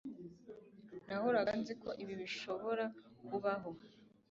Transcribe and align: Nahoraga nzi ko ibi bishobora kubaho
Nahoraga 1.07 1.51
nzi 1.61 1.73
ko 1.81 1.89
ibi 2.03 2.13
bishobora 2.21 2.85
kubaho 3.27 3.69